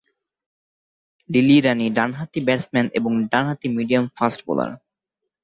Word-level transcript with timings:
Lily 1.29 1.57
Rani 1.61 1.87
ডানহাতি 1.97 2.39
batsman 2.47 2.87
এবং 2.93 3.11
ডানহাতি 3.31 3.67
মিডিয়াম 3.77 4.05
ফাস্ট 4.17 4.39
বোলার। 4.47 4.71